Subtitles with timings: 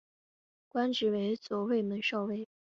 [0.67, 2.47] 官职为左卫门少尉。